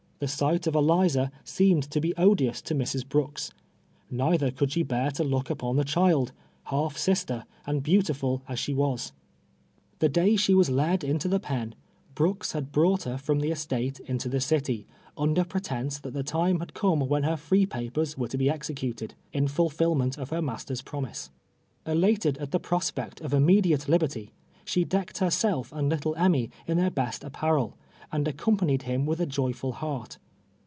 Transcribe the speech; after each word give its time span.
Tlie 0.23 0.29
sight 0.29 0.67
of 0.67 0.75
Eliza 0.75 1.31
seemed 1.43 1.89
to 1.89 1.99
be 1.99 2.15
odi( 2.15 2.47
»ns 2.47 2.61
to 2.61 2.75
Mrs. 2.75 3.09
Brooks; 3.09 3.51
neither 4.11 4.51
could 4.51 4.69
slie 4.69 4.87
bear 4.87 5.09
to 5.09 5.23
iook 5.23 5.45
npou 5.45 5.73
tbc 5.73 5.91
cluld, 5.97 6.31
balf 6.67 6.95
sister, 6.95 7.45
a;id 7.65 7.83
lieantiful 7.83 8.41
as 8.47 8.59
she 8.59 8.71
was! 8.71 9.13
Tlic 9.99 10.11
day 10.13 10.33
slie 10.35 10.53
was 10.55 10.69
led 10.69 11.03
into 11.03 11.27
tlie 11.27 11.41
pen, 11.41 11.73
Brooks 12.13 12.51
had 12.51 12.71
bronght 12.71 13.05
her 13.05 13.17
from 13.17 13.39
the 13.39 13.49
estate 13.49 13.99
into 14.01 14.29
the 14.29 14.39
city, 14.39 14.85
nnder 15.17 15.49
pre 15.49 15.59
tence 15.61 15.99
that 15.99 16.13
the 16.13 16.21
time 16.21 16.59
had 16.59 16.75
come 16.75 16.99
when 16.99 17.23
her 17.23 17.35
free 17.35 17.65
papers 17.65 18.15
were 18.15 18.27
to 18.27 18.37
be 18.37 18.47
executed, 18.47 19.15
in 19.33 19.47
fuliillment 19.47 20.19
of 20.19 20.31
lier 20.31 20.39
master's, 20.43 20.83
promise. 20.83 21.31
Elated 21.87 22.37
at 22.37 22.51
the 22.51 22.59
prospect 22.59 23.21
of 23.21 23.33
immediate 23.33 23.89
liber 23.89 24.05
ty, 24.07 24.29
she 24.65 24.85
decked 24.85 25.17
herself 25.17 25.71
and 25.73 25.89
little 25.89 26.13
Einmy 26.13 26.51
in 26.67 26.77
their 26.77 26.91
best 26.91 27.23
ap})arel, 27.23 27.73
and 28.13 28.27
accompanied 28.27 28.81
him 28.81 29.05
vrith 29.05 29.21
a 29.21 29.25
joyful 29.25 29.71
heart. 29.71 30.17